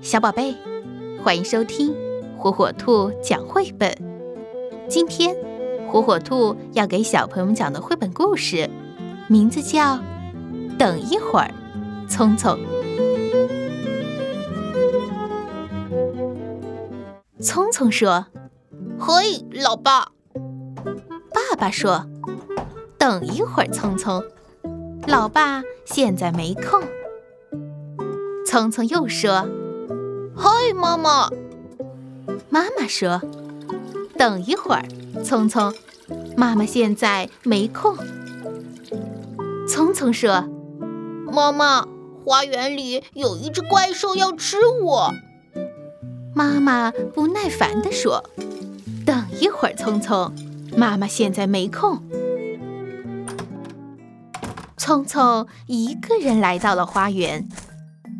[0.00, 0.54] 小宝贝，
[1.22, 1.94] 欢迎收听
[2.38, 3.94] 火火兔讲绘本。
[4.88, 5.36] 今天，
[5.90, 8.70] 火火兔要给小朋友们讲的绘本故事，
[9.28, 9.94] 名字叫
[10.78, 11.50] 《等一会儿，
[12.08, 12.58] 聪聪》。
[17.40, 18.26] 聪聪说
[18.98, 20.12] ：“嘿，老爸。”
[21.34, 22.06] 爸爸说
[22.96, 24.22] ：“等一会儿，聪聪。”
[25.06, 26.82] 老爸现在没空。
[28.46, 29.46] 聪聪又说
[30.36, 31.30] ：“嗨，妈妈。”
[32.50, 33.20] 妈妈说
[34.16, 34.84] ：“等一会儿，
[35.24, 35.74] 聪聪。”
[36.36, 37.96] 妈妈现在没空。
[39.68, 40.48] 聪聪说
[41.32, 41.86] ：“妈妈，
[42.24, 45.12] 花园里有一只怪兽要吃我。”
[46.34, 48.22] 妈妈不耐烦地说
[49.06, 50.32] ：“等一会儿，聪聪。”
[50.76, 52.02] 妈妈现在没空。
[54.76, 57.48] 聪聪一个人来到了花园，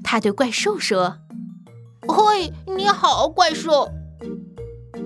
[0.02, 1.18] 他对怪兽说
[2.08, 3.90] ：“嘿，你好，怪兽！”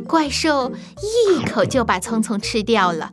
[0.07, 3.12] 怪兽一口就把聪聪吃掉了。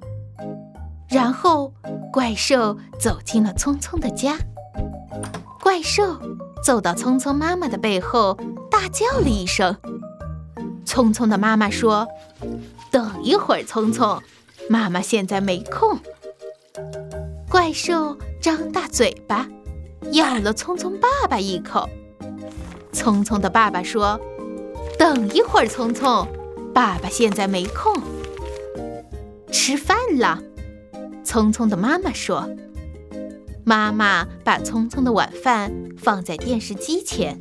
[1.09, 1.73] 然后，
[2.11, 4.37] 怪兽走进了聪聪的家。
[5.61, 6.19] 怪兽
[6.63, 8.37] 走到聪聪妈妈的背后，
[8.69, 9.77] 大叫了一声。
[10.85, 12.07] 聪聪的妈妈说
[12.89, 14.21] ：“等一会儿，聪聪，
[14.69, 15.99] 妈妈现在没空。”
[17.49, 19.47] 怪兽张大嘴巴，
[20.13, 21.87] 咬了聪聪爸爸一口。
[22.97, 24.19] 聪聪的爸爸说
[24.97, 26.27] ：“等一会儿，聪聪，
[26.73, 27.93] 爸爸现在没空。”
[29.53, 30.41] 吃饭了，
[31.23, 32.49] 聪聪的妈妈说
[33.63, 37.39] ：“妈妈把聪聪的晚饭放在电视机前。”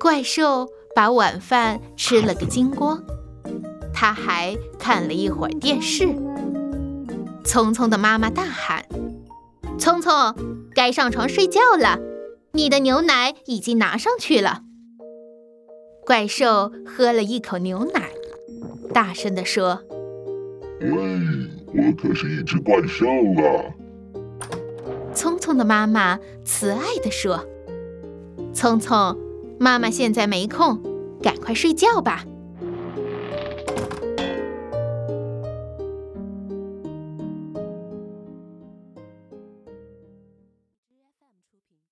[0.00, 3.00] 怪兽把晚饭吃了个精光，
[3.94, 6.08] 他还看了一会儿电视。
[7.44, 8.84] 聪聪的妈妈大喊。
[9.78, 10.34] 聪聪，
[10.74, 12.07] 该上床睡觉了。
[12.58, 14.62] 你的牛奶已经拿上去了。
[16.04, 18.10] 怪兽喝了一口牛奶，
[18.92, 19.80] 大声地说
[20.82, 20.90] ：“喂，
[21.68, 23.62] 我可是一只怪兽啊！”
[25.14, 27.46] 聪聪的妈妈慈爱地说
[28.52, 29.16] ：“聪聪，
[29.60, 30.82] 妈妈现在没空，
[31.22, 32.24] 赶快睡觉吧。”